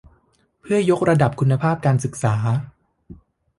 [0.61, 2.35] เพื่อยกระดับคุณภาพการศึกษา